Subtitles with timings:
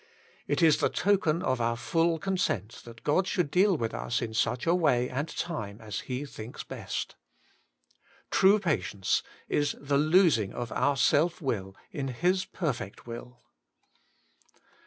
[0.47, 4.33] It is the token of our full consent that God should deal with us in
[4.33, 7.15] such a way and time as He thinks best.
[8.31, 13.43] True patience is the losin^j of our self will in His perfect will.